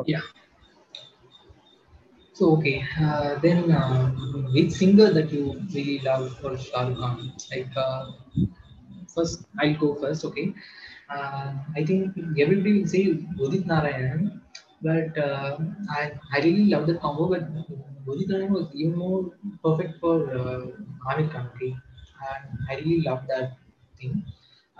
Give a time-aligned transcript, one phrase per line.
[0.00, 0.12] Okay.
[0.12, 0.20] Yeah.
[2.32, 4.10] So okay, uh, then uh,
[4.54, 7.32] which singer that you really love for Shah Rukh Khan?
[7.50, 8.12] Like uh,
[9.14, 10.24] first, I'll go first.
[10.24, 10.54] Okay,
[11.10, 13.02] uh, I think everybody will say
[13.44, 14.40] Udit Narayan,
[14.82, 15.58] but uh,
[15.98, 17.28] I I really love the combo.
[17.34, 17.44] But
[18.08, 19.22] Udit Narayan was even more
[19.64, 20.66] perfect for uh,
[21.12, 21.50] Amir Khan.
[21.54, 21.72] Okay,
[22.30, 23.58] and I really love that
[24.00, 24.24] thing.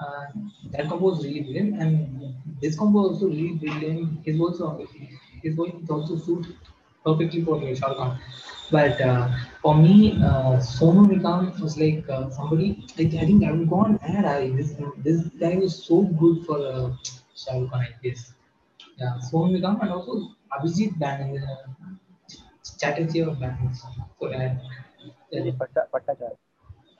[0.01, 0.27] Uh,
[0.73, 4.25] that combo was really brilliant, and this combo also really brilliant.
[4.25, 4.87] His also
[5.42, 6.47] his voice is also suit
[7.05, 8.19] perfectly for Shah Khan.
[8.70, 9.28] But uh,
[9.62, 12.84] for me, uh, Sonu Nigam was like uh, somebody.
[12.98, 14.25] I, I think I would go on air.
[14.27, 16.91] I, this this guy was so good for uh,
[17.37, 17.80] Shah Rukh Khan.
[17.80, 18.33] I guess.
[18.97, 21.56] Yeah, Sonu Nigam and also Abhijit Band, uh,
[22.78, 23.83] Chatterjee of bands.
[24.20, 24.56] So uh, yeah,
[25.33, 25.87] Really Patta,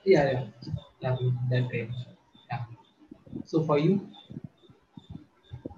[0.05, 0.43] yeah, yeah,
[1.01, 1.17] yeah,
[1.49, 1.93] that range.
[3.45, 4.01] So for you,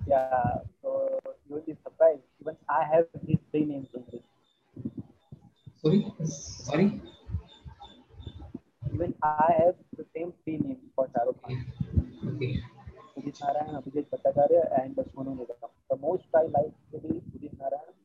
[0.08, 0.60] Yeah.
[0.82, 2.22] So you will be surprised.
[2.42, 4.24] Even I have these three names only.
[5.82, 7.02] sorry, sorry.
[8.94, 11.58] Even I have the same three names for Shah Rukh Okay, Khan.
[12.36, 12.54] okay,
[13.18, 15.70] Udit Narayan, Abhijit Bhattacharya, and Sonu Nigam.
[15.90, 17.96] The most I like to be Udit Narayan,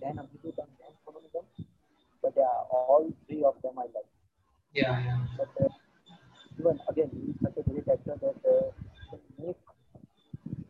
[0.00, 1.46] then Abhijit, and then Sonu Nigam.
[2.22, 4.10] But yeah, all three of them I like.
[4.72, 5.68] yeah, yeah, But uh,
[6.58, 9.56] even again, is such a great actor that uh, make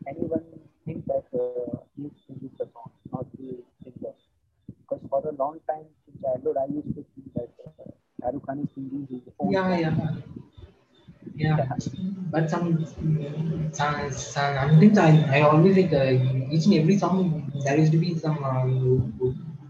[0.07, 0.43] anyone
[0.85, 4.13] think that uh, he singing the song, not the singer.
[4.81, 7.91] Because for a long time in childhood, I used to think that uh,
[8.21, 9.79] Shah Rukh Khan is singing his own yeah, song.
[9.81, 10.15] yeah.
[11.37, 11.67] Yeah,
[12.31, 16.13] but some, some, some sometimes I, I always like uh,
[16.49, 18.63] each and every song there used to be some uh,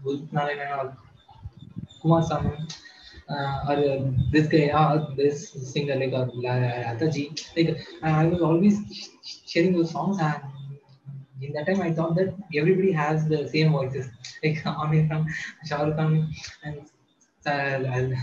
[0.06, 0.96] Udit Narayan or
[2.00, 2.52] Kumar Sanu
[3.28, 7.24] uh, or uh, this guy, uh, this singer like uh, Lataji.
[7.56, 9.10] Like I was always
[9.46, 10.40] sharing those songs and
[11.40, 14.08] in that time I thought that everybody has the same voices
[14.42, 15.26] like Amir Khan,
[15.66, 16.28] Shah Khan
[16.64, 16.80] and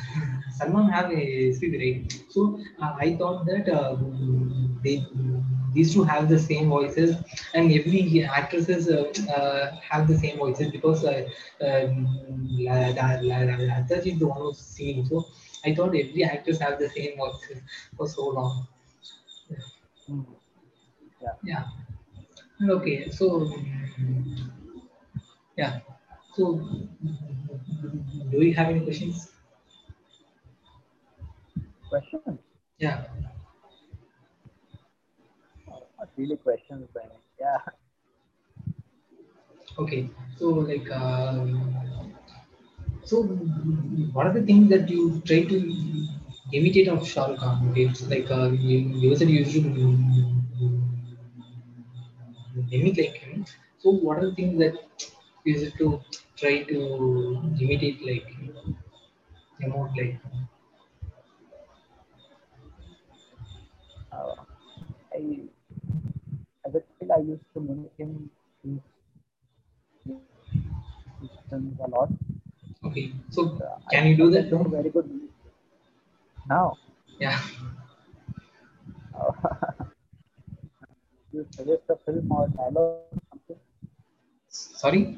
[0.57, 2.21] Salman have a speed right.
[2.29, 3.95] So uh, I thought that uh,
[4.83, 5.05] they
[5.73, 7.15] these two have the same voices
[7.53, 11.27] and every actresses uh, uh, have the same voices because uh,
[11.61, 11.87] uh,
[13.23, 15.05] Lataji is the one who's singing.
[15.05, 15.25] So
[15.65, 17.61] I thought every actress have the same voices
[17.97, 18.67] for so long.
[20.09, 20.25] Mm.
[21.21, 21.33] Yeah.
[21.43, 22.69] Yeah.
[22.69, 23.09] Okay.
[23.09, 23.51] So
[25.57, 25.79] yeah.
[26.35, 26.59] So
[28.31, 29.31] do you have any questions?
[31.89, 32.39] Questions?
[32.79, 33.05] Yeah.
[36.17, 37.57] Really questions, but yeah.
[39.77, 40.09] Okay.
[40.37, 42.13] So like, um,
[43.03, 45.57] so what are the things that you try to
[46.53, 47.69] imitate of Shah Khan?
[47.71, 49.65] Okay, it's like uh, you, you said you should
[52.71, 53.45] mimic like him.
[53.79, 54.75] So what are the things that
[55.45, 56.01] you used to
[56.37, 56.77] try to
[57.59, 58.27] imitate like?
[59.63, 60.19] Emote like?
[64.11, 64.35] Uh,
[65.13, 65.39] I,
[66.75, 68.29] as a I used to mimic him
[71.51, 72.09] a lot.
[72.85, 73.11] Okay.
[73.31, 74.63] So Uh, can I you do that now?
[74.69, 75.09] very good
[76.47, 76.77] now.
[77.19, 77.39] Yeah.
[81.33, 83.59] You suggest a film or dialogue or something?
[84.49, 85.17] Sorry.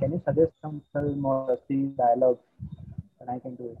[0.00, 2.38] Can you suggest some film or a scene dialogue
[3.20, 3.78] and I can do it?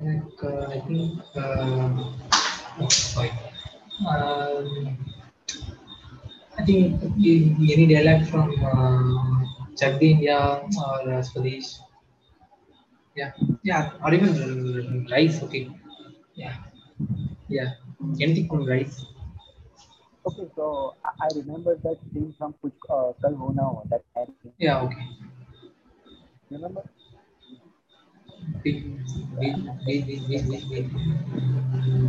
[0.00, 1.20] Like, uh, I think.
[1.34, 1.88] Uh,
[2.86, 3.32] sorry.
[4.06, 4.96] Um,
[6.58, 9.44] I think any dialect from uh,
[9.76, 11.78] Chak India or uh, Swadesh.
[13.16, 15.42] Yeah, yeah, or even uh, Raees.
[15.42, 15.70] Okay,
[16.34, 16.54] yeah,
[17.48, 17.74] yeah,
[18.20, 19.06] anything from Raees.
[20.26, 24.04] Okay, so I, I remember that scene from Kuch uh, Kal Ho Na Ho, that
[24.16, 24.28] ad.
[24.58, 25.08] Yeah, okay.
[26.50, 26.82] Remember?
[28.62, 28.96] Big,
[29.38, 29.56] big,
[29.86, 30.86] big, big, big, big,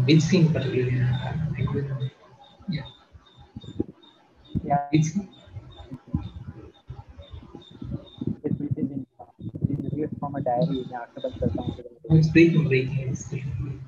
[0.09, 1.02] Midstream particularly.
[1.02, 2.10] Uh,
[2.68, 2.81] yeah.
[4.63, 5.30] Yeah, Midstream.
[10.19, 13.80] from a diary after the it's breaking breaking it's breaking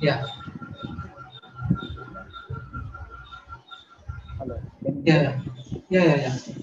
[0.00, 0.26] yeah
[4.38, 4.60] hello
[5.04, 5.40] yeah
[5.90, 6.55] yeah yeah yeah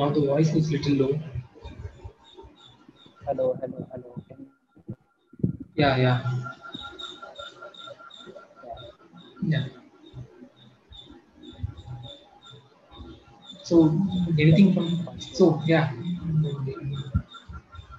[0.00, 1.20] now the voice is little low.
[3.26, 4.12] hello, hello, hello.
[4.28, 4.50] Can you,
[5.74, 6.22] Yeah, yeah,
[8.64, 8.80] yeah.
[9.42, 9.64] yeah.
[13.62, 13.76] So
[14.38, 14.88] anything from
[15.20, 15.92] so yeah,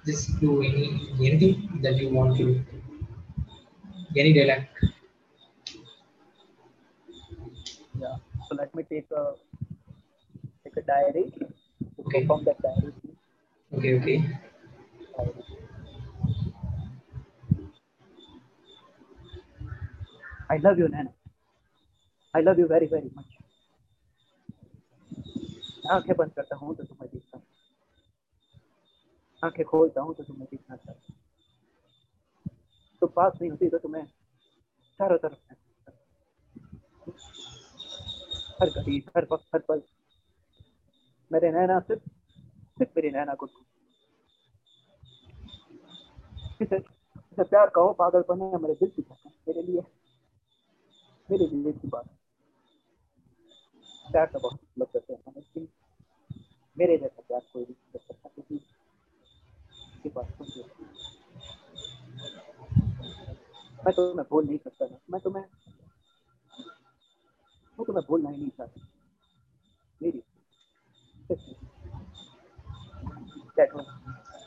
[0.06, 0.84] just do any
[1.28, 2.64] anything that you want to do.
[4.16, 4.68] Any dialect.
[7.98, 8.16] Yeah.
[8.48, 9.34] So let me take a
[10.64, 11.32] take a diary.
[12.12, 12.26] Okay.
[12.26, 12.92] From that diary.
[13.72, 14.18] Okay, okay.
[20.50, 21.08] I love you, Nana.
[22.34, 23.32] I love you very very much.
[25.90, 27.44] आँखें बंद करता हूँ तो तुम्हें देखता हूँ
[29.44, 31.16] आँखें खोलता हूँ तो तुम्हें देखना चाहता हूँ
[33.00, 34.04] तो पास नहीं होती तो तुम्हें
[35.00, 35.54] चारों तरफ़।
[38.62, 39.82] हर घड़ी हर वक्त हर पल
[41.32, 42.02] मेरे नैना सिर्फ़
[42.78, 43.46] सिर्फ़ मेरी नैना को।
[46.62, 49.82] इसे इसे प्यार कहो पागलपन है मेरे दिल की धड़कन मेरे लिए।
[51.28, 52.08] मेरे लिए की बात
[54.06, 55.68] प्यार तो बहुत लोग करते हैं लेकिन
[56.76, 60.60] मेरे जैसा प्यार कोई नहीं कर सकता, क्योंकि इसकी बात सुन के।
[63.78, 65.44] मैं तुम्हें भूल नहीं सकता, मैं तुम्हें
[67.78, 68.86] मैं तुम्हें भूलना ही नहीं चाहता।
[70.00, 70.22] मेरी
[73.56, 73.86] That was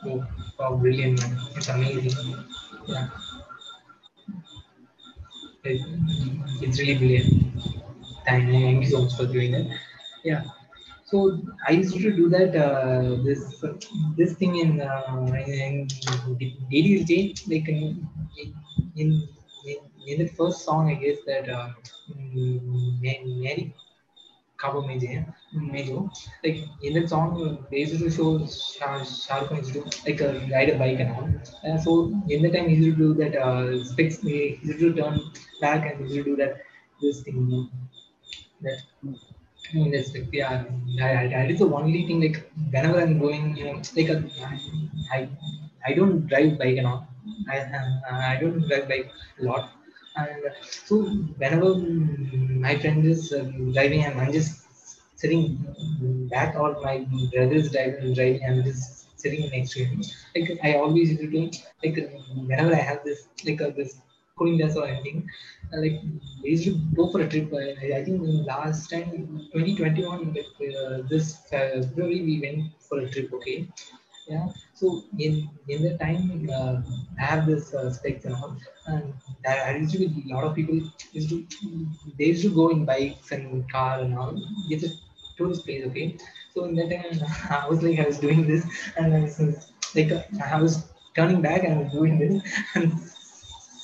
[0.04, 0.26] Oh,
[0.58, 1.38] wow, brilliant, man.
[1.56, 2.12] It's amazing.
[2.86, 3.08] Yeah.
[5.64, 5.80] It,
[6.62, 7.28] it's really brilliant.
[8.24, 9.66] Thank, thank you so much for doing that.
[10.24, 10.44] Yeah.
[11.04, 12.54] So I used to do that.
[12.56, 13.40] Uh, this
[14.16, 15.86] this thing in, uh, in
[16.70, 18.08] daily routine, like in,
[18.96, 19.28] in
[19.66, 21.70] in in the first song, I guess that uh,
[22.10, 23.74] mm, Mary
[24.58, 25.24] cover Mejo,
[25.54, 26.10] Mejo.
[26.44, 30.70] Like in that song, to show Shah Shah Rukh Khan used to like uh, ride
[30.70, 31.78] a bike and all.
[31.84, 35.20] So in the time he to do that uh, specs, he to turn
[35.60, 36.56] back and he to do that
[37.00, 37.36] this thing.
[37.50, 37.68] you know,
[38.62, 38.78] That
[39.74, 40.64] in this like, yeah,
[41.00, 44.24] I, I, that is the only thing like whenever I'm going, you know, like a,
[45.12, 45.28] I
[45.86, 47.06] I don't drive bike and all.
[47.50, 47.58] I
[48.10, 49.10] I don't drive bike
[49.40, 49.70] a lot.
[50.16, 51.02] And so
[51.42, 51.74] whenever
[52.66, 54.66] my friend is uh, driving and I'm just
[55.16, 55.64] sitting
[56.30, 56.98] back or my
[57.32, 60.02] brother is driving, driving I'm just sitting next to him.
[60.34, 61.50] Like I always used to do
[61.84, 61.96] like
[62.50, 64.00] whenever I have this like uh, this
[64.38, 65.28] cooling glass or anything,
[65.72, 66.00] uh, like
[66.42, 67.52] we used to go for a trip.
[67.54, 69.10] I, I think last time
[69.52, 70.46] 2021 like,
[70.76, 73.32] uh, this February we went for a trip.
[73.32, 73.68] Okay,
[74.28, 74.46] yeah.
[74.74, 76.74] So in in the time uh,
[77.20, 78.56] i have this uh, specs and all
[78.86, 79.14] and
[79.44, 80.80] there used to be a lot of people
[81.12, 81.38] used to
[82.18, 84.34] they used to go in bikes and car and all.
[84.70, 84.90] It's a
[85.36, 86.16] tourist place okay?
[86.54, 87.20] So in that time
[87.62, 88.64] i was like i was doing this
[88.96, 89.38] and i was
[89.94, 90.12] like
[90.54, 90.74] i was
[91.14, 92.42] turning back and i was doing this
[92.74, 92.92] and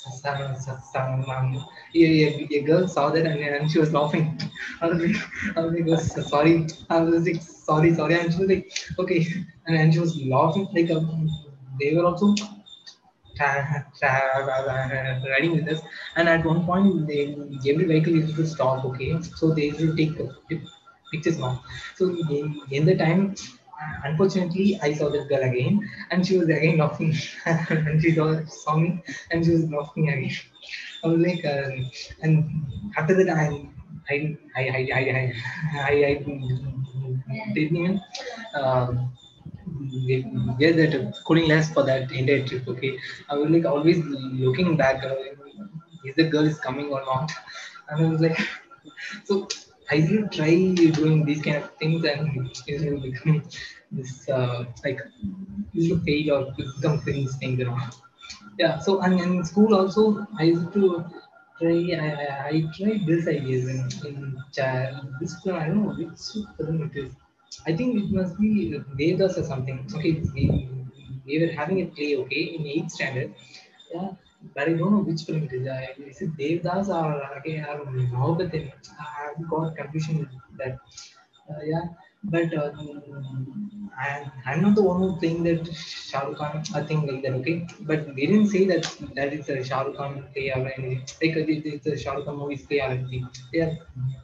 [0.06, 1.64] um,
[1.94, 4.40] a, a, girl saw that and, and she was laughing.
[4.80, 5.16] I was like,
[5.56, 6.66] I was like, "Oh, sorry.
[6.90, 8.18] I was like, sorry, sorry.
[8.18, 9.26] And she was like, okay.
[9.66, 10.68] And, and she was laughing.
[10.72, 11.30] Like, um,
[11.78, 12.34] they were also
[15.30, 15.80] riding with us.
[16.16, 17.36] And at one point, they
[17.70, 18.84] every vehicle used to stop.
[18.84, 20.12] Okay, so they used to take
[21.12, 21.62] pictures now.
[21.96, 22.16] So
[22.70, 23.34] in the time,
[24.04, 27.14] unfortunately, I saw that girl again, and she was again laughing.
[27.46, 30.30] and she saw, me, and she was laughing again.
[31.04, 31.90] I was like, um,
[32.22, 33.68] and after that, I.
[34.10, 35.32] I I I I
[35.78, 36.14] I, I,
[37.54, 38.00] didn't even
[38.54, 39.12] um,
[40.58, 42.66] get that cooling glass for that entire trip.
[42.68, 42.98] Okay,
[43.28, 45.14] I was like always looking back, uh,
[46.04, 47.30] is the girl is coming or not?
[47.88, 48.38] And I was like,
[49.24, 49.48] so
[49.94, 50.52] I will try
[50.98, 53.42] doing these kind of things and it will become
[53.90, 55.00] this uh, like
[55.74, 57.78] it will fail or become cringe thing, you know.
[58.58, 58.78] Yeah.
[58.78, 61.04] So and in school also, I used to
[61.60, 61.76] try.
[62.04, 64.16] I, I, I tried this ideas in in
[64.52, 65.14] child.
[65.20, 67.12] This I don't know which it is.
[67.66, 69.86] I think it must be Vedas or something.
[69.94, 70.44] Okay, we,
[71.26, 72.16] we were having a play.
[72.24, 73.34] Okay, in eighth standard.
[73.94, 74.10] Yeah.
[79.50, 80.78] Got confusion with that.
[81.50, 81.84] Uh, yeah,
[82.24, 82.72] but uh,
[83.98, 87.32] I, I'm not the one who playing that Shah Rukh Khan, I think like that,
[87.40, 87.66] okay?
[87.80, 88.84] But they didn't say that
[89.16, 91.00] that it's a Shah Rukh Khan play or anything.
[91.22, 93.28] Like uh, it- it's a Shah Rukh Khan movies play or anything.
[93.52, 93.72] They are,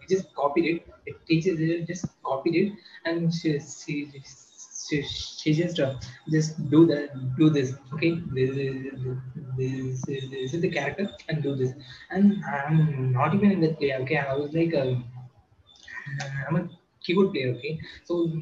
[0.00, 0.86] we just copied it.
[1.06, 2.72] The teachers they just copied it
[3.04, 4.20] and she, she, she,
[4.88, 5.94] she just uh,
[6.30, 8.20] just do that, do this, okay?
[8.32, 8.92] This is,
[9.56, 11.72] this, is, this is the character and do this.
[12.10, 14.18] And I'm not even in the play, okay?
[14.18, 14.94] I was like, uh,
[16.48, 16.68] I'm a
[17.02, 17.78] keyboard player, okay?
[18.04, 18.32] So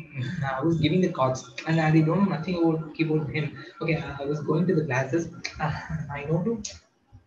[0.45, 3.57] I was giving the chords and I don't know nothing about keyboard him.
[3.81, 5.29] Okay, I was going to the classes.
[5.61, 6.63] I know to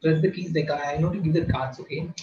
[0.01, 2.13] press the keys, like I know to give the cards, okay?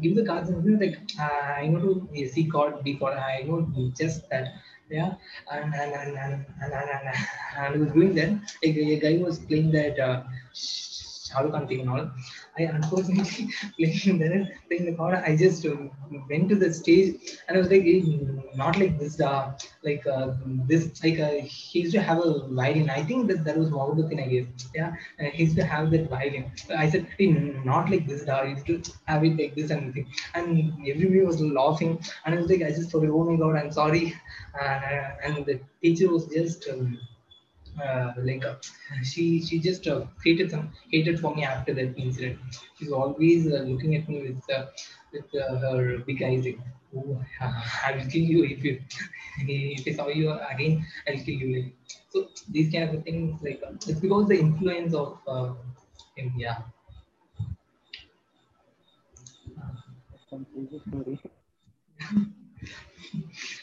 [0.00, 3.92] give the cards and like uh, I know to C chord, B chord, I know
[3.96, 4.48] just that.
[4.90, 5.14] Yeah,
[5.52, 7.14] and and and and and, and, and,
[7.56, 8.30] and I was doing that.
[8.62, 10.24] Like, a guy was playing that uh,
[11.30, 11.88] Shah Rukh Khan thing.
[12.58, 15.14] I unfortunately playing playing the chord.
[15.14, 15.76] I just uh,
[16.28, 18.02] went to the stage and I was like, "Eh,
[18.56, 19.52] not like this, uh,
[19.84, 20.34] like uh,
[20.70, 22.90] this, like uh, he used to have a violin.
[22.90, 24.68] I think that that was the thing I guess.
[24.74, 26.50] Yeah, uh, he used to have that violin.
[26.76, 27.28] I said, hey,
[27.64, 28.44] not like this, da.
[28.44, 30.12] He used to have it like this and everything.
[30.34, 33.72] And everybody was laughing, and I was like, I just thought, oh my god, I'm
[33.72, 34.14] sorry.
[35.24, 36.68] And the teacher was just.
[36.68, 36.98] Um,
[37.82, 38.54] uh, like uh,
[39.02, 42.38] she she just uh, hated some hated for me after that incident.
[42.78, 44.66] She's always uh, looking at me with uh,
[45.12, 46.44] with uh, her big eyes.
[46.44, 46.58] Like,
[46.96, 48.80] oh, I will kill you if you
[49.48, 50.86] if I saw you again.
[51.08, 51.48] I'll kill you.
[51.56, 51.72] Like,
[52.08, 55.52] so these kind of things like it's because the influence of uh,
[56.16, 56.32] him.
[56.36, 56.58] Yeah.
[60.28, 61.18] Some crazy story.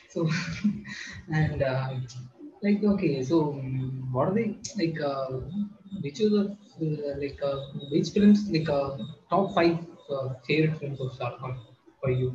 [0.09, 0.29] so
[1.33, 1.89] and uh,
[2.63, 3.37] like okay so
[4.13, 4.47] what are they
[4.79, 5.27] like uh,
[6.03, 6.43] which are the
[6.87, 7.57] uh, like uh,
[7.93, 8.89] which films like uh,
[9.31, 9.75] top five
[10.15, 11.53] uh, favorite films of Shah Khan
[12.01, 12.29] for you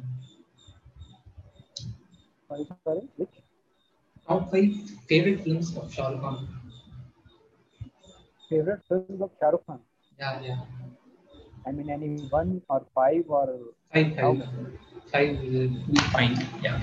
[2.48, 3.08] Sorry, sorry.
[3.16, 3.42] Which?
[4.26, 4.74] top five
[5.08, 6.48] favorite films of Shah Khan
[8.48, 9.80] Favorite films of Shah Khan?
[10.18, 10.56] yeah yeah
[11.66, 14.38] I mean, any one or five or five five
[15.12, 16.80] five will be fine yeah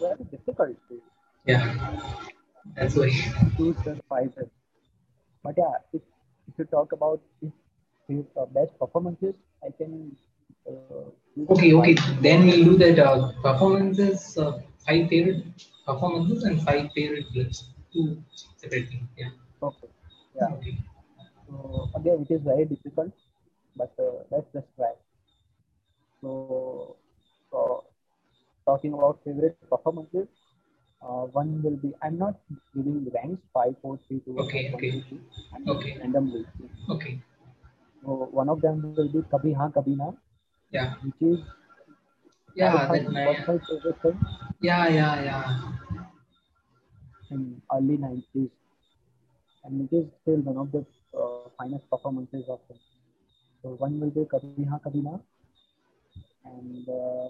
[0.00, 0.76] very difficult
[1.46, 1.64] yeah
[2.76, 3.10] that's why
[3.84, 4.00] just
[5.42, 6.02] But yeah, if,
[6.48, 7.52] if you talk about his,
[8.08, 10.16] his uh, best performances, I can.
[10.68, 11.10] Uh,
[11.52, 14.52] okay okay then we'll do that uh, performances uh,
[14.86, 15.42] five favorite
[15.86, 17.58] performances and five favorite films
[17.92, 18.06] two
[18.56, 19.30] separate things yeah
[19.62, 19.88] Okay.
[20.34, 20.48] Yeah.
[20.54, 20.74] okay
[21.46, 23.12] So again, it is very difficult,
[23.76, 24.92] but uh, let's just try.
[26.22, 26.96] So,
[27.50, 27.84] so
[28.68, 30.26] talking about favorite performances,
[31.02, 31.92] uh, one will be.
[32.02, 32.34] I'm not
[32.74, 34.38] giving ranks five, four, three, two.
[34.46, 34.90] Okay, one, okay.
[35.10, 35.20] two,
[35.76, 35.96] Okay.
[36.00, 36.44] randomly.
[36.96, 37.14] Okay.
[38.02, 40.10] So one of them will be Kabhi Haan Kabhi Na,
[40.70, 40.94] Yeah.
[41.04, 41.38] which is
[42.56, 42.74] Yeah.
[42.92, 44.18] That my, favorite film
[44.62, 44.88] yeah.
[44.88, 45.22] Yeah.
[45.24, 45.44] Yeah.
[47.30, 48.50] in early 90s,
[49.64, 50.84] and it is still one of the
[51.18, 52.78] uh, finest performances of him.
[53.62, 55.18] So one will be Kabhi Haan Kabhi Na,
[56.44, 57.28] and uh,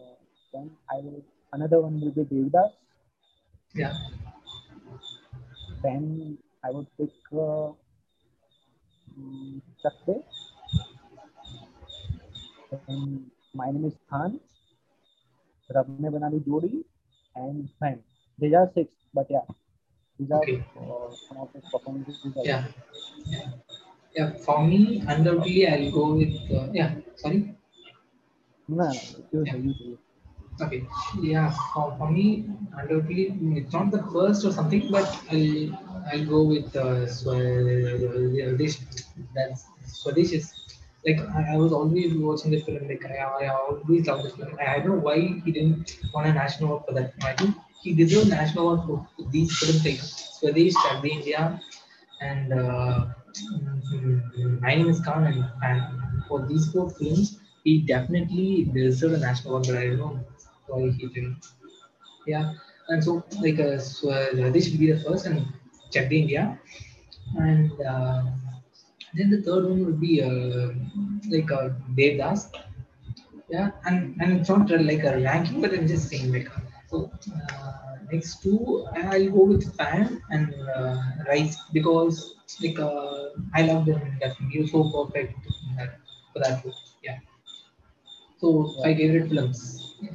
[0.54, 2.72] then I will another one will be Devdas.
[3.74, 3.94] Yeah.
[5.84, 7.70] Then I would pick uh,
[9.18, 10.24] um, Chakde.
[12.72, 14.40] Then my name is Khan.
[15.74, 16.84] Rab ne bana ली जोड़ी
[17.36, 18.00] and Fan.
[18.40, 19.46] These are six, but yeah,
[20.20, 20.64] these are Okay.
[20.78, 22.20] uh, some of the performances.
[22.26, 22.68] I Yeah.
[23.26, 23.50] Yeah.
[24.16, 24.32] Yeah.
[24.46, 26.36] For me, undoubtedly, I'll go with.
[26.52, 26.96] Uh, yeah.
[27.16, 27.56] Sorry.
[28.68, 28.92] No, no,
[29.32, 29.54] you Yeah.
[30.61, 30.83] Okay.
[31.23, 31.51] Yeah.
[31.73, 32.45] For, for me,
[32.77, 33.27] undoubtedly,
[33.59, 35.71] it's not the first or something, but I'll
[36.11, 38.77] I'll go with uh, Swadesh.
[39.35, 40.55] That's Swadesh is
[41.07, 42.89] like I, I was always watching the film.
[42.89, 44.57] Like I, I always loved the film.
[44.59, 47.15] I, I don't know why he didn't won a national award for that.
[47.23, 51.61] I think he deserved national award for these films like Swadesh, Chak De India,
[52.21, 53.07] and uh,
[53.93, 55.25] mm, My Name is Khan.
[55.25, 59.67] And, and for these four films, he definitely deserved a national award.
[59.69, 60.21] But I don't know
[62.27, 62.53] Yeah,
[62.89, 65.47] and so like uh, so, uh, this will be the first and
[65.91, 66.59] Chak De India,
[67.39, 68.23] and uh,
[69.15, 70.71] then the third one would be uh,
[71.31, 72.51] like uh, Devdas.
[73.51, 76.49] Yeah, and and it's not uh, like a ranking, but I'm just saying like
[76.91, 77.11] so.
[77.53, 77.73] Uh,
[78.13, 80.97] next two, I'll go with Fan and uh,
[81.29, 84.59] Raees because like uh, I love them definitely.
[84.61, 85.35] You're so perfect
[85.77, 85.99] that,
[86.33, 86.75] for that role.
[87.03, 87.19] Yeah.
[88.41, 89.95] So five favorite films.
[90.01, 90.11] Yeah.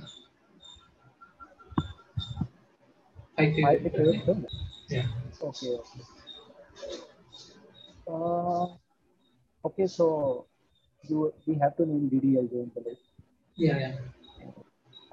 [3.37, 4.45] Five My favorite film.
[4.89, 5.07] Yeah.
[5.41, 6.01] Okay, okay.
[8.07, 8.67] Uh,
[9.65, 10.45] okay, so
[11.09, 13.01] you we have to name DDLJ in the list.
[13.55, 13.77] Yeah.
[13.79, 13.95] Yeah.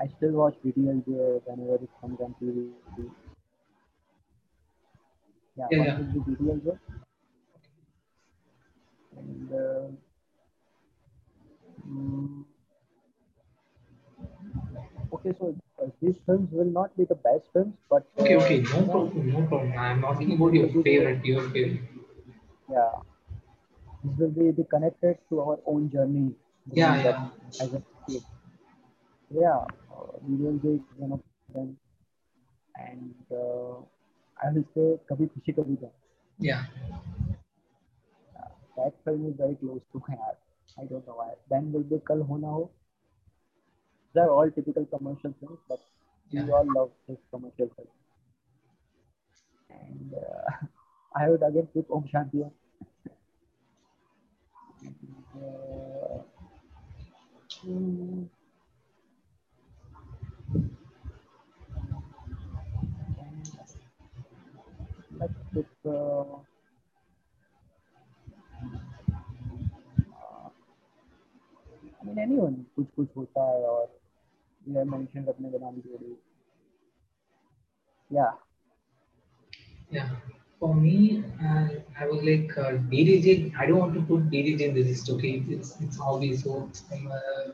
[0.01, 2.71] I still watch DDLJ whenever it comes on TV.
[5.57, 5.99] Yeah, Yeah, yeah.
[5.99, 6.79] DDLJ.
[9.17, 9.89] And uh,
[11.89, 12.45] mm,
[15.21, 18.61] okay, so uh, these films will not be the best films, but Okay, uh, okay,
[18.61, 19.73] no problem, no problem.
[19.79, 21.81] I'm asking about your favorite, your favorite.
[22.69, 22.91] yeah,
[24.05, 26.35] this will be the connected to our own journey.
[26.73, 27.29] Yeah, yeah.
[27.61, 28.23] As a kid.
[29.31, 31.21] Yeah, uh, DDLJ is one of
[31.55, 31.77] them,
[32.77, 33.77] and uh,
[34.43, 35.91] I will say Kabhi Khushi Kabhi.
[36.39, 36.65] Yeah,
[38.77, 40.39] That film is very close to my heart.
[40.79, 41.35] I don't know why.
[41.51, 42.71] Then will be Kal Ho
[44.15, 44.21] Ho.
[44.21, 45.81] They're all typical commercial films, but
[46.33, 47.89] we all love this commercial film.
[49.71, 50.67] And uh,
[51.17, 52.53] I would again pick Om Shanti Om.
[55.37, 56.23] Uh,
[57.63, 58.25] hmm,
[73.01, 73.89] कुछ होता है और
[74.69, 76.17] you have mentioned अपने बनानी जोड़ी.
[78.11, 78.33] Yeah.
[79.91, 80.11] Yeah.
[80.61, 83.55] For me, uh, I was like uh, DDJ.
[83.59, 85.09] I don't want to put DDJ in the list.
[85.15, 86.43] Okay, it's it's obvious.
[86.43, 86.57] So
[86.97, 87.47] um, uh,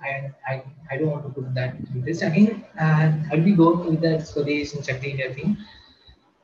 [0.00, 2.22] I, I I don't want to put that in this.
[2.22, 5.56] Again, uh, I'll be going with that Swadesh and Shakti India thing.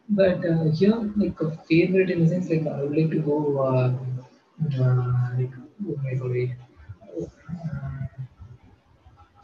[0.09, 3.38] But uh, here, like a favorite in the sense, like I would like to go.
[3.69, 3.95] Uh,
[4.83, 5.55] uh, like
[5.88, 6.37] oh my god.
[6.37, 6.74] Uh,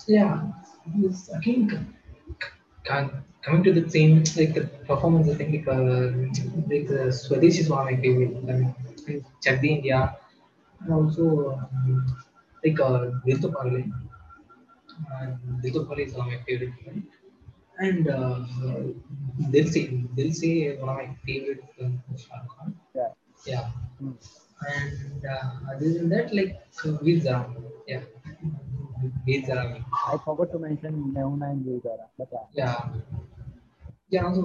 [0.01, 0.35] so yeah,
[0.97, 2.47] this, again, c-
[2.89, 3.11] c-
[3.45, 6.11] coming to the same like the performance, I think like, uh,
[6.71, 8.35] like the Swadesh is one of my favorite.
[8.51, 8.75] Um,
[9.43, 10.17] Chak De India,
[10.81, 11.25] and also
[11.75, 12.07] um,
[12.65, 13.93] like uh, Dil To Pagal.
[15.13, 15.27] Uh,
[15.63, 16.73] Dil To Pagal is one of my favorite.
[16.85, 17.07] Film.
[17.79, 18.41] And uh,
[19.51, 19.83] Dil Se,
[20.17, 22.75] Dil Se is one of my favorite films of Shah Rukh Khan.
[22.95, 23.09] Yeah.
[23.47, 23.67] Yeah.
[23.99, 24.13] Hmm.
[24.77, 27.47] And uh, other than that, like uh, Veer
[27.89, 28.03] Yeah.
[29.33, 32.89] I forgot to mention Neuna and Gulzara, but yeah.
[34.11, 34.27] Yeah.
[34.27, 34.43] Also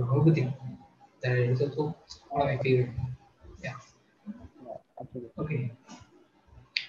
[0.00, 0.54] Mohabbatein.
[1.22, 1.94] That is also
[2.30, 2.90] one of my favorite.
[3.62, 3.74] Yeah.
[4.64, 5.32] yeah absolutely.
[5.38, 5.72] Okay.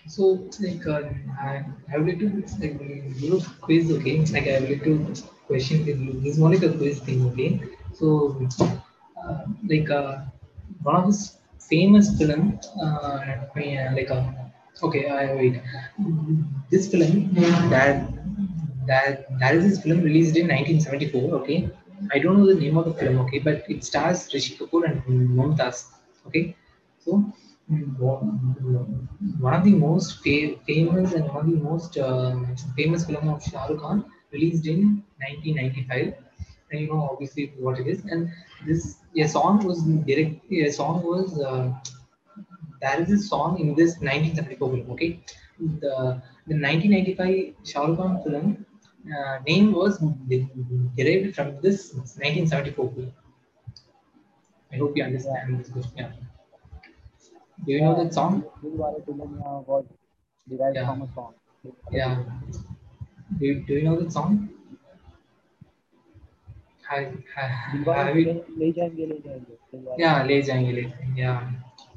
[0.07, 0.23] So
[0.59, 2.27] like uh, I, I would like to
[2.59, 2.77] like
[3.19, 4.25] do a quiz, okay?
[4.25, 5.13] Like I would like to
[5.47, 5.97] question this
[6.33, 7.59] is more like a quiz thing, okay?
[7.93, 10.21] So uh, like uh,
[10.81, 11.37] one of his
[11.71, 14.23] famous film, uh, uh, like uh,
[14.83, 15.61] okay, I wait.
[16.69, 17.33] This film
[17.69, 18.07] that
[18.87, 21.69] that that is this film released in 1974, okay?
[22.13, 25.03] I don't know the name of the film, okay, but it stars Rishi Kapoor and
[25.39, 25.85] Mumtaz,
[26.27, 26.55] okay?
[26.99, 27.23] So
[29.39, 33.43] one of the most fa- famous and one of the most um famous film of
[33.43, 36.13] Shah Rukh Khan released in 1995.
[36.71, 38.03] You know obviously what it is.
[38.05, 38.29] And
[38.65, 40.51] this a song was direct.
[40.51, 41.73] A song was uh,
[42.81, 44.91] there is a song in this 1974 film.
[44.91, 45.19] Okay,
[45.59, 48.65] the the 1995 Shah Rukh Khan film
[49.17, 49.99] uh, name was
[50.97, 53.11] derived from this 1974 film.
[54.73, 55.93] I hope you understand this question.
[55.97, 56.11] Yeah.
[57.65, 58.43] Do you know that song?
[58.61, 59.85] Dil Wale Dulhaniya was
[60.49, 60.85] derived Yeah.
[60.87, 61.33] from a song.
[61.91, 62.23] Yeah.
[63.37, 64.31] Do you, do you know that song?
[64.37, 65.67] Have, have, Dil Wale have you,
[66.80, 66.80] Dulhaniya
[68.58, 69.54] ले जाएंगे ले जाएंगे.
[69.72, 71.22] Dil Wale- yeah, ले जाएंगे ले जाएंगे.
[71.22, 71.40] Yeah.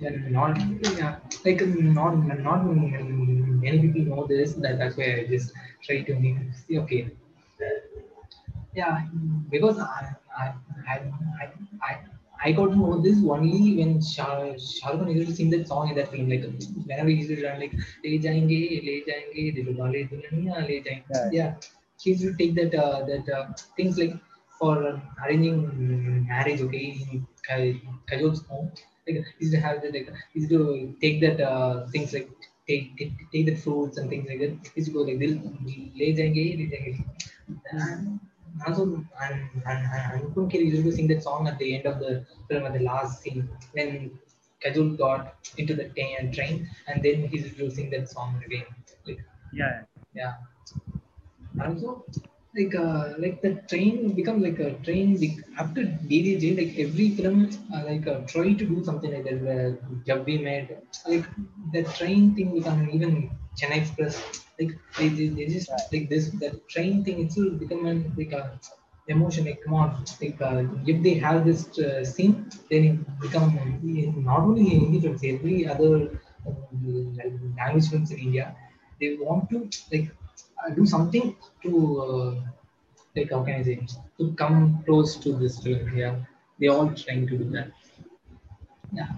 [0.01, 0.59] Yeah, not
[0.97, 1.61] yeah, like
[1.95, 4.53] not not many people know this.
[4.65, 5.51] That that's why I just
[5.87, 6.99] try to make see okay.
[8.75, 9.01] Yeah,
[9.49, 10.47] because I I
[10.87, 10.97] I
[11.41, 11.49] I,
[11.89, 11.97] I,
[12.45, 15.67] I got to know this only when Shah Shah Rukh Khan used to sing that
[15.67, 16.29] song in that film.
[16.29, 16.45] Like
[16.85, 17.75] whenever he used to run like
[18.05, 21.19] ले जाएंगे ले जाएंगे दिल वाले दुल्हनिया ले जाएंगे.
[21.19, 21.37] Yeah.
[21.39, 21.69] Yeah,
[22.05, 24.15] he used to take that uh, that uh, things like
[24.63, 26.61] for uh, arranging mm, marriage.
[26.61, 28.71] Okay, in Ka- Kajol's home.
[29.07, 29.93] Like he used to have that.
[29.93, 32.29] Like he used to take that uh, things like
[32.67, 34.53] take, take take the fruits and things like that.
[34.73, 35.33] He used to go like दिल
[36.01, 37.03] ले जाएंगे ले जाएंगे.
[37.71, 38.19] And
[38.67, 38.83] also,
[39.23, 42.25] and, and, and Anupam Kher used to sing that song at the end of the
[42.49, 44.11] film, at the last scene, when
[44.63, 48.65] Kajol got into the ta- train, and then he used to sing that song again.
[49.07, 49.19] Like,
[49.51, 49.83] Yeah.
[50.13, 50.33] yeah.
[51.59, 52.05] And also,
[52.56, 55.18] like, uh, like the train become like a train.
[55.20, 59.42] Like, after DDJ, like every film, uh, like uh, try to do something like that.
[59.42, 61.24] Where Jab We Met, like
[61.72, 64.16] the train thing become even Chennai Express.
[64.58, 68.58] Like they, they, they just like this that train thing itself become an, like a
[69.08, 69.46] emotion.
[69.46, 73.50] Like come on, like uh, if they have this uh, scene, then it become
[74.24, 76.50] not only in Hindi films, every other uh,
[77.58, 78.54] language films in India,
[79.00, 80.10] they want to like
[80.70, 82.34] do something to uh,
[83.16, 83.86] like how can I say
[84.18, 85.96] to come close to this film.
[85.96, 86.16] Yeah,
[86.58, 87.72] they all trying to do that.
[88.92, 89.08] Yeah.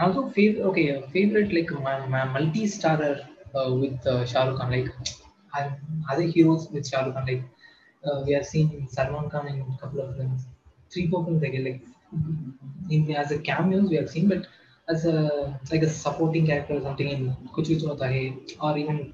[0.00, 4.70] Also favorite okay uh, favorite like my, my multi-starrer uh, with uh, Shah Rukh Khan
[4.70, 4.88] like
[5.58, 5.74] and
[6.10, 7.42] other heroes with Shah Rukh Khan like
[8.04, 10.46] uh, we have seen Salman Khan in a couple of films
[10.90, 11.82] three four films like, like
[12.90, 14.46] in as a cameos we have seen but
[14.88, 19.12] as a like a supporting character or something in Kuch Kuch Hota Hai or even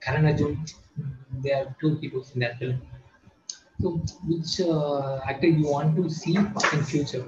[0.00, 0.64] Karan Arjun
[1.44, 2.80] there are two people in that film
[3.80, 3.90] so
[4.26, 7.24] which uh, actor you want to see in future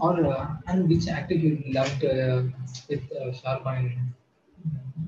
[0.00, 2.42] Or uh, and which actor you loved uh,
[2.88, 3.84] with uh, Shah Rukh Khan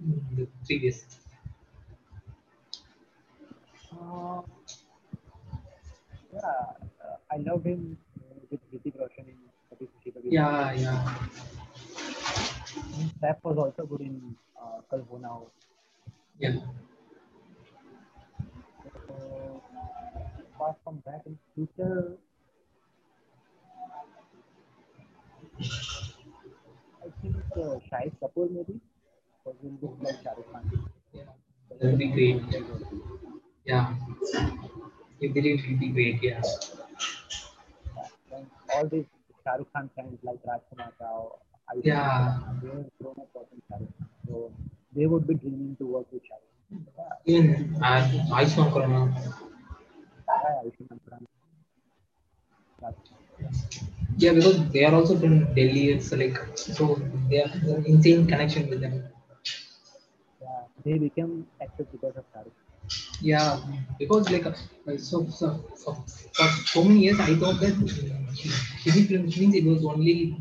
[0.05, 1.05] in the previous?
[3.93, 4.43] Uh,
[6.33, 7.97] yeah, uh, I loved him
[8.51, 9.39] with Hrithik Roshan in
[9.71, 11.15] Kabhi Khushi Kabhi Yeah, yeah,
[13.21, 15.51] Saif was also good in uh, Kal Ho.
[16.39, 16.57] yeah.
[20.65, 22.17] Apart from that, in future,
[27.03, 28.81] I think uh, Shahid Kapoor maybe,
[29.45, 30.89] because he looks like Shah Rukh Khan.
[31.13, 31.23] yeah.
[31.81, 32.43] That would be great.
[33.67, 33.95] Yeah,
[35.21, 36.23] if they would be great.
[36.23, 36.41] Yeah,
[38.33, 39.05] And all these
[39.45, 42.39] Shah Rukh Khan fans like Rajkumar Rao, Ayushmann Yeah.
[42.63, 44.09] They have grown up watching Shah Rukh Khan.
[44.27, 44.53] So
[44.97, 47.15] they would be dreaming to work with Shah Rukh Khan.
[47.27, 49.51] Yeah, even uh, Ayushmann Khurrana.
[50.29, 51.27] Yeah, Ayushmann Khurrana.
[52.81, 53.11] That's-
[54.17, 55.91] Yeah, because they are also from Delhi.
[55.91, 56.95] It's like so
[57.29, 59.03] they have an insane connection with them.
[60.41, 62.25] Yeah, they became actors because of.
[62.33, 62.45] Khan.
[63.21, 63.61] Yeah,
[63.99, 64.53] because like uh,
[64.99, 65.95] so, so, so
[66.35, 67.75] for so many years I thought that
[68.85, 70.37] Hindi films means it was only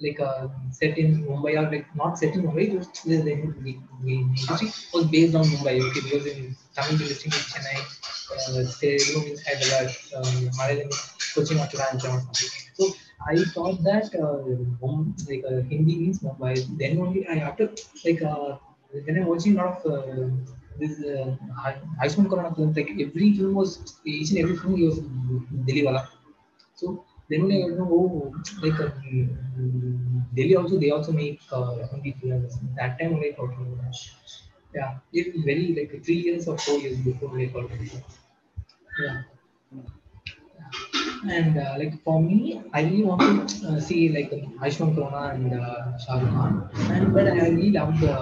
[0.00, 2.68] like uh, set in Mumbai or like not set in Mumbai.
[2.72, 5.80] It was, the, the, the, the industry was based on Mumbai.
[5.88, 7.78] Okay, because in Tamil industry means Chennai,
[8.32, 8.62] uh,
[9.20, 11.66] means Hyderabad, um, Malayalam means Cochin or
[11.98, 12.48] something.
[12.74, 12.92] So
[13.26, 14.38] I thought that uh,
[15.28, 16.54] like uh, Hindi means Mumbai.
[16.78, 17.70] Then only I after
[18.04, 18.56] like uh,
[19.04, 20.28] when I'm watching a lot of uh,
[20.78, 21.36] this uh,
[22.02, 24.98] Ayushmann Khurrana films, like every film was each and every film he was
[25.66, 26.08] Delhi wala.
[26.74, 28.90] So then only I know oh like uh,
[30.34, 32.58] Delhi also they also make uh, Hindi films.
[32.76, 33.54] That time only I thought
[34.76, 37.70] yeah, it's very like three years or four years before I thought
[38.98, 39.22] yeah.
[41.28, 44.30] And uh, like for me, I really want to uh, see like
[44.64, 48.14] Ayushmann Khurrana and uh, Shah Rukh Khan, and but I really love the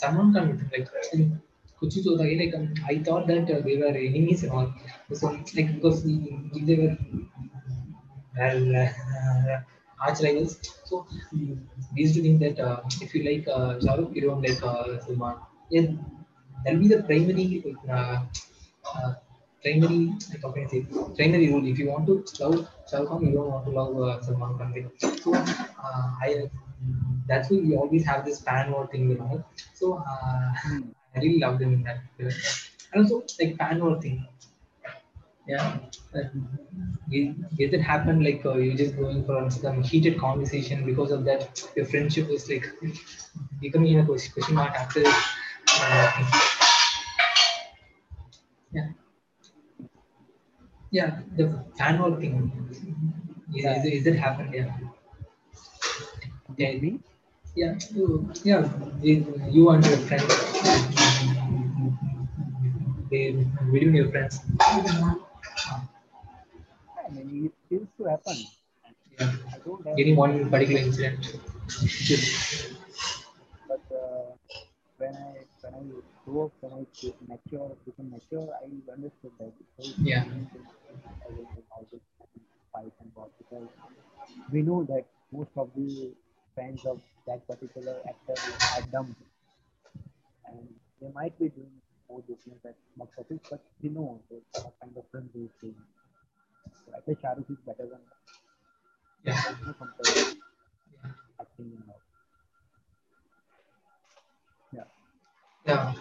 [0.00, 0.48] Salman Khan.
[0.72, 1.40] Like in
[1.80, 4.72] Kuchi Chota, like um, I thought that uh, they were enemies and all.
[5.12, 6.96] So like because they were
[8.36, 9.60] well, uh,
[10.06, 10.54] arch rivals.
[10.84, 11.56] So we
[12.02, 14.98] used to think that uh, if you like uh, Shah Rukh, you don't like uh,
[15.06, 15.36] Salman.
[15.70, 15.86] Yeah,
[16.64, 17.46] that'll be the primary
[17.88, 18.24] uh,
[18.94, 19.14] uh,
[19.62, 20.12] primary
[20.42, 20.80] how can I say
[21.16, 21.66] primary rule.
[21.66, 24.58] If you want to love Shah Rukh Khan, you don't want to love uh, Salman
[24.58, 24.90] Khan.
[25.24, 26.50] So uh, I
[27.28, 29.44] that's why we always have this fan war thing, you know.
[29.74, 30.52] So uh,
[31.14, 32.00] I really love them in that.
[32.92, 34.26] And also like fan war thing.
[35.46, 35.78] Yeah.
[37.10, 41.24] Is is it happen like uh, you're just going for some heated conversation because of
[41.26, 42.66] that your friendship is like
[43.60, 46.24] becoming a question mark after uh,
[48.72, 48.88] yeah.
[50.92, 52.36] Yeah the fan war thing.
[53.54, 54.54] Is, is, is it happened?
[54.54, 54.76] Yeah.
[56.56, 57.00] Yeah Me?
[57.56, 57.78] yeah.
[57.94, 58.68] You, yeah
[59.02, 59.14] you
[59.50, 60.32] you and your friends.
[63.10, 63.32] They
[63.72, 64.40] between your friends.
[64.60, 65.31] I mean, it
[67.78, 68.36] used to happen.
[69.18, 71.20] yeah I don't have, any one particular incident
[73.68, 74.28] but uh,
[74.98, 75.32] when I
[75.62, 75.82] when I
[76.24, 76.82] grew up, when I
[77.28, 79.52] mature, became mature, I understood that.
[79.98, 80.24] Yeah.
[80.24, 82.00] I will do all this
[82.72, 83.68] fight and war because
[84.52, 86.10] we know that most of the
[86.56, 88.40] fans of that particular actor
[88.76, 89.14] are dumb,
[90.46, 90.68] and
[91.00, 91.72] they might be doing
[92.08, 95.74] more business at box office, but we know that what kind of he is doing.
[96.96, 98.00] I think Shah Rukh is better than
[99.24, 100.38] yeah there's no comparison
[101.40, 102.00] acting and all.
[104.72, 104.84] Yeah.
[105.66, 105.94] Yeah,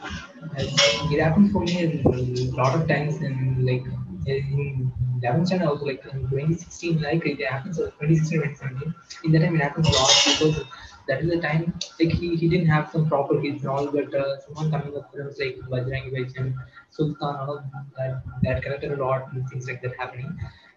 [1.12, 3.84] it happens for me a lot of times in like
[4.26, 9.42] in 11th standard also like in 2016 like it happens uh, 2016 2017 in that
[9.46, 10.64] time it happens a lot because
[11.12, 11.64] that is the time
[12.00, 15.12] like he, he didn't have some proper hits and all but uh, someone coming up
[15.14, 16.56] films like Bajrangi Bhaijaan and
[16.90, 17.64] Sultan all
[17.98, 20.32] that that character a lot and things like that happening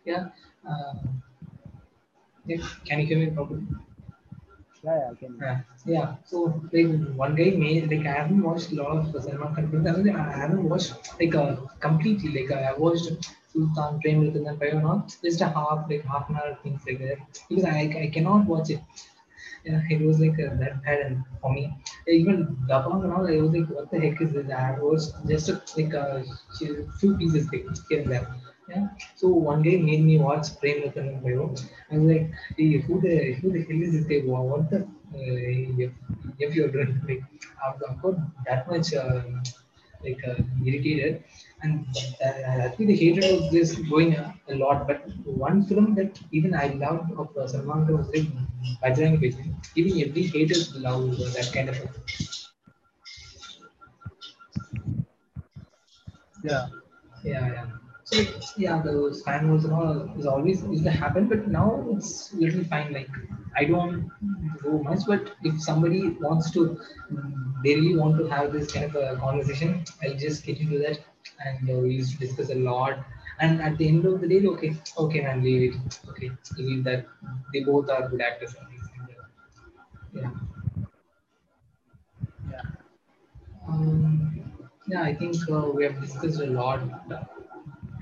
[0.04, 0.28] yeah
[0.68, 0.94] uh,
[2.46, 3.66] yeah, can you hear me properly
[4.82, 5.40] Yeah, yeah, I can.
[5.40, 6.16] yeah, yeah.
[6.24, 6.38] So
[6.72, 6.86] like
[7.22, 9.86] one guy made like I haven't watched a lot of Khan films.
[9.86, 13.08] I haven't, I haven't watched like uh, completely like uh, I watched
[13.52, 17.18] Sultan, Prem Ratan and not just a half like half an hour things like that
[17.48, 18.80] because I I cannot watch it.
[19.64, 21.62] Yeah, it was like uh, that bad for me.
[22.06, 24.50] Even Dabangg and all, I was like, what the heck is this?
[24.50, 26.22] I watched just a, like a
[27.00, 28.26] few pieces like here and there.
[28.68, 28.88] Yeah.
[29.16, 31.46] So one guy made me watch Ratan Dhan Payo.
[31.90, 34.20] I was like, hey, who the who the hell is this guy?
[34.26, 35.90] Wha- What the uh,
[36.38, 37.22] if, you're doing like
[37.64, 39.22] I've got that much uh,
[40.04, 41.24] like uh, irritated
[41.64, 41.86] and
[42.24, 44.86] that, I think the hatred was just going a, a lot.
[44.86, 45.02] But
[45.44, 48.28] one film that even I loved of uh, Salman Khan was like
[48.84, 49.54] Bajrang Bajrang.
[49.76, 51.76] Even every hater loved that kind of.
[51.80, 51.88] A,
[56.42, 56.66] Yeah.
[57.24, 57.66] yeah, yeah.
[58.04, 58.22] So
[58.58, 62.64] yeah, those fan wars and all is always used to happen, but now it's little
[62.64, 62.92] fine.
[62.92, 63.08] Like
[63.56, 64.10] I don't
[64.62, 66.78] go much, but if somebody wants to,
[67.12, 70.78] mm, they really want to have this kind of a conversation, I'll just get into
[70.80, 70.98] that,
[71.44, 73.04] and uh, we used to discuss a lot.
[73.40, 76.00] And at the end of the day, okay, okay, man, leave it.
[76.10, 77.06] Okay, leave that.
[77.52, 78.54] They both are good actors.
[78.54, 80.22] and things like that.
[80.22, 80.30] Yeah.
[82.50, 82.60] Yeah.
[83.66, 86.80] Um, yeah, I think uh, we have discussed a lot,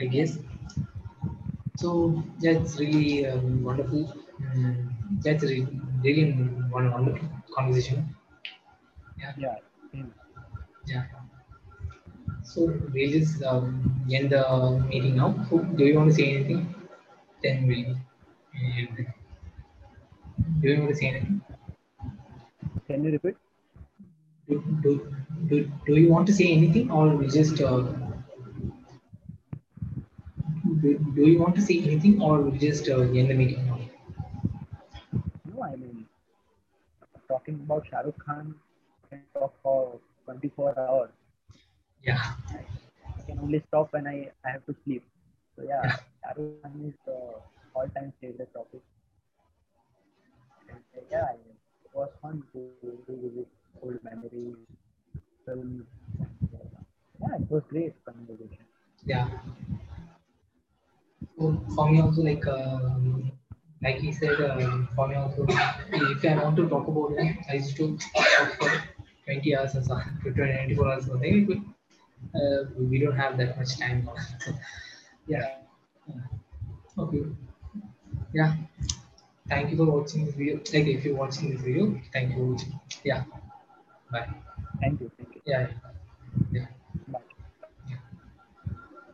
[0.00, 0.38] I guess.
[1.76, 4.04] So yeah, it's really um, wonderful.
[4.40, 5.66] Mm, that's really,
[6.02, 6.32] really
[6.76, 8.14] one wonderful conversation.
[9.18, 9.56] Yeah, Yeah.
[10.86, 11.21] Yeah.
[12.52, 14.42] So we'll just um, end the
[14.86, 15.30] meeting now.
[15.48, 16.74] So, do you want to say anything?
[17.42, 17.96] Then we'll
[18.78, 18.98] end.
[18.98, 19.06] it.
[20.60, 21.40] Do you want to say anything?
[22.86, 23.36] Can you repeat?
[24.48, 25.14] Do, do,
[25.48, 27.80] do, do you want to say anything or we just uh,
[30.82, 33.78] do, do you want to say anything or we just uh, end the meeting now?
[35.54, 36.04] No, I mean,
[37.28, 38.54] talking about Shah Rukh Khan,
[39.08, 41.10] can talk for 24 hours.
[42.02, 42.20] Yeah,
[43.18, 45.04] I can only stop when I, I have to sleep.
[45.56, 45.96] So yeah, Yeah.
[46.24, 47.02] Khan is the
[47.44, 48.54] all-time favorite topic.
[50.68, 52.60] And uh, yeah, it was fun to
[53.06, 53.48] revisit
[53.82, 54.56] old memories,
[55.44, 55.84] films.
[56.20, 56.30] And,
[57.20, 58.66] yeah, it was great conversation.
[59.04, 59.28] yeah.
[61.38, 63.32] So for me also like um,
[63.82, 67.54] like he said, um, for me also if I want to talk about it, I
[67.54, 68.70] used to talk for
[69.24, 71.74] 20 hours or so, 24 hours or something.
[72.34, 74.08] Uh, we don't have that much time
[75.26, 75.56] yeah.
[76.98, 77.24] Okay.
[78.32, 78.56] Yeah.
[79.48, 80.56] Thank you for watching this video.
[80.56, 82.56] Like if you're watching this video, thank you.
[83.04, 83.24] Yeah.
[84.10, 84.28] Bye.
[84.80, 85.10] Thank you.
[85.16, 85.42] Thank you.
[85.44, 85.68] Yeah.
[86.50, 86.66] yeah.